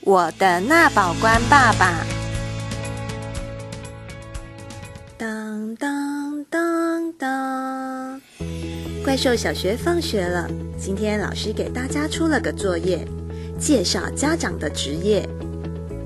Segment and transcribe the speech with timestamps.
[0.00, 2.04] 我的纳保官爸爸。
[5.16, 8.20] 当当当当，
[9.04, 10.48] 怪兽小学放学了。
[10.78, 13.06] 今天老师给大家出了个作业，
[13.58, 15.28] 介绍家长的职业。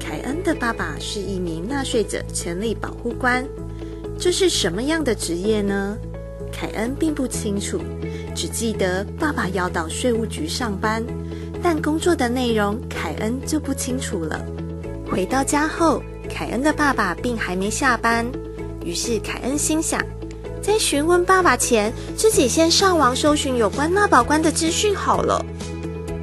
[0.01, 3.47] 凯恩的爸爸是一名纳税者权利保护官，
[4.19, 5.97] 这是什么样的职业呢？
[6.51, 7.79] 凯恩并不清楚，
[8.35, 11.05] 只记得爸爸要到税务局上班。
[11.63, 12.77] 但工作的内容，
[13.23, 14.45] 恩就不清楚了。
[15.11, 18.31] 回到家后，凯恩的爸爸并还没下班，
[18.85, 20.01] 于是凯恩心想，
[20.63, 25.45] 在询问爸爸前，自己先上网搜寻有关纳保官的资讯好了。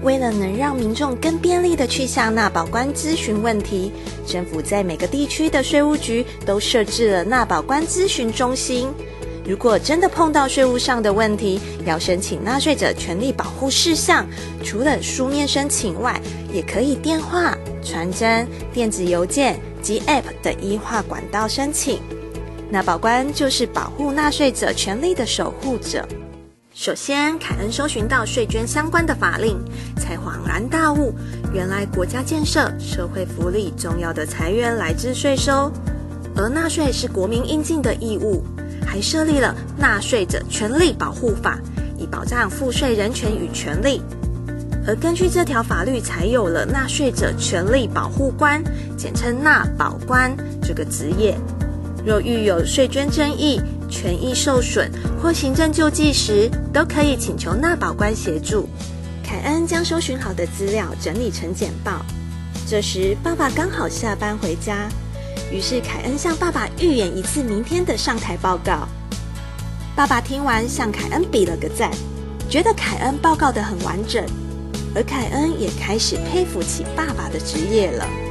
[0.02, 3.92] 为了能让民众更便利地去向纳保官咨询问题，
[4.26, 8.88] 政府在每个地区的税务局都设置了纳保官咨询中心。
[9.49, 14.23] 如果真的碰到税务上的问题，要申请纳税者权利保护事项，
[14.63, 16.22] 除了书面申请外，
[16.53, 22.00] 也可以电话、传真、电子邮件及 App 的一化管道申请。
[22.69, 26.08] 那保官就是保护纳税者权利的守护者。
[26.75, 29.58] 首先，凯恩搜寻到税捐相关的法令，
[29.97, 31.11] 才恍然大悟，
[31.52, 35.72] 原来国家建设、社会福利重要的财源来自税收，
[36.36, 38.44] 而纳税是国民应尽的义务。
[38.90, 41.59] 还设立了纳税者权利保护法，
[41.95, 44.02] 以保障赋税人权与权利。
[44.88, 48.64] 而根据这条法律，才有了纳税者权利保护官，
[48.98, 51.38] 简称纳保官这个职业。
[52.04, 54.90] 若遇有税捐争议、权益受损
[55.22, 58.68] 或行政救济时，都可以请求纳保官协助。
[59.24, 62.03] 凯恩将搜寻好的资料整理成简报。
[62.68, 64.90] 这时，爸爸刚好下班回家。
[65.52, 68.88] 于是凯恩向爸爸预演一次明天的上台报告。
[69.95, 71.91] 爸爸听完向凯恩比了个赞，
[72.50, 74.23] 觉得凯恩报告的很完整，
[74.95, 78.28] 而凯恩也开始佩服起爸爸的职业了。